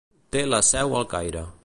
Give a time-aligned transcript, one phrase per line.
[0.35, 1.49] Té la seu al Caire.